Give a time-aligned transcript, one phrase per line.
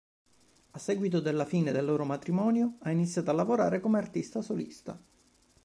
[0.71, 4.99] A seguito della fine del loro matrimonio ha iniziato a lavorare come artista solista.